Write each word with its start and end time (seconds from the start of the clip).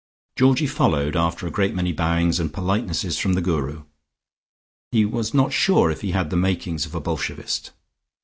Georgie 0.35 0.65
followed, 0.65 1.15
after 1.15 1.45
a 1.45 1.51
great 1.51 1.75
many 1.75 1.91
bowings 1.93 2.39
and 2.39 2.51
politenesses 2.51 3.19
from 3.19 3.33
the 3.33 3.39
Guru. 3.41 3.83
He 4.91 5.05
was 5.05 5.31
not 5.31 5.53
sure 5.53 5.91
if 5.91 6.01
he 6.01 6.09
had 6.09 6.31
the 6.31 6.35
makings 6.35 6.87
of 6.87 6.95
a 6.95 6.99
Bolshevist. 6.99 7.69